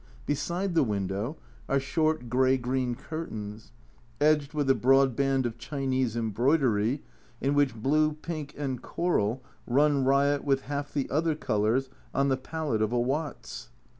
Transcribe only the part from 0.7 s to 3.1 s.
the window are short grey green